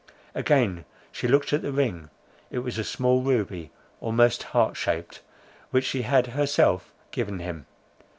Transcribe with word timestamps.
Again 0.33 0.85
she 1.11 1.27
looked 1.27 1.53
at 1.53 1.61
the 1.61 1.71
ring, 1.71 2.09
it 2.49 2.57
was 2.63 2.79
a 2.79 2.83
small 2.83 3.21
ruby, 3.21 3.69
almost 3.99 4.41
heart 4.41 4.75
shaped, 4.75 5.21
which 5.69 5.85
she 5.85 6.01
had 6.01 6.25
herself 6.25 6.91
given 7.11 7.37
him. 7.37 7.67